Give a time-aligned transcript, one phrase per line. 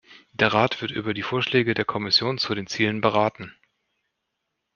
[0.31, 3.53] Der Rat wird über die Vorschläge der Kommission zu den Zielen beraten.